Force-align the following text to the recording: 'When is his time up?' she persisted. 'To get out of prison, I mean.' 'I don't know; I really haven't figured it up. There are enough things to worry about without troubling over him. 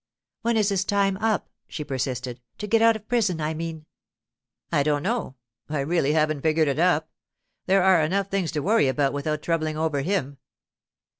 'When 0.41 0.57
is 0.57 0.69
his 0.69 0.83
time 0.83 1.15
up?' 1.17 1.47
she 1.67 1.83
persisted. 1.83 2.41
'To 2.57 2.65
get 2.65 2.81
out 2.81 2.95
of 2.95 3.07
prison, 3.07 3.39
I 3.39 3.53
mean.' 3.53 3.85
'I 4.71 4.81
don't 4.81 5.03
know; 5.03 5.35
I 5.69 5.81
really 5.81 6.13
haven't 6.13 6.41
figured 6.41 6.67
it 6.67 6.79
up. 6.79 7.11
There 7.67 7.83
are 7.83 8.01
enough 8.01 8.27
things 8.31 8.51
to 8.53 8.63
worry 8.63 8.87
about 8.87 9.13
without 9.13 9.43
troubling 9.43 9.77
over 9.77 10.01
him. 10.01 10.39